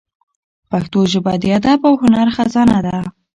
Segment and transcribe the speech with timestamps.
[0.69, 2.97] پښتو ژبه د ادب او هنر خزانه ده.